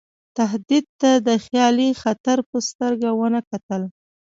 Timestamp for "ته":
1.01-1.11